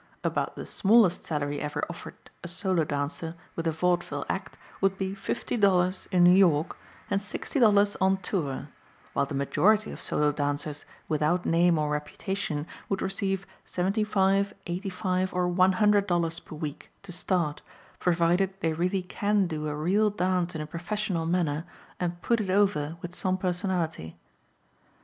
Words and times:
About 0.23 0.55
the 0.55 0.65
smallest 0.65 1.23
salary 1.25 1.59
ever 1.61 1.83
offered 1.87 2.31
a 2.43 2.47
solo 2.47 2.83
dancer 2.83 3.35
with 3.55 3.67
a 3.67 3.71
vaudeville 3.71 4.25
act 4.27 4.57
would 4.81 4.97
be 4.97 5.11
$50.00 5.13 6.07
in 6.11 6.23
New 6.23 6.31
York 6.31 6.75
and 7.11 7.21
$60.00 7.21 7.95
on 8.01 8.17
tour, 8.23 8.69
while 9.13 9.27
the 9.27 9.35
majority 9.35 9.91
of 9.91 10.01
solo 10.01 10.31
dancers 10.31 10.85
without 11.07 11.45
name 11.45 11.77
or 11.77 11.91
reputation 11.91 12.65
would 12.89 12.99
receive 13.03 13.45
$75.00, 13.67 14.53
$85.00 14.65 15.29
or 15.33 15.47
$100.00 15.47 16.45
per 16.45 16.55
week, 16.55 16.89
to 17.03 17.11
start, 17.11 17.61
provided 17.99 18.59
they 18.61 18.73
really 18.73 19.03
can 19.03 19.45
do 19.45 19.67
a 19.67 19.75
real 19.75 20.09
dance 20.09 20.55
in 20.55 20.61
a 20.61 20.65
professional 20.65 21.27
manner 21.27 21.63
and 21.99 22.23
"put 22.23 22.41
it 22.41 22.49
over" 22.49 22.97
with 23.03 23.13
some 23.15 23.37
personality. 23.37 24.15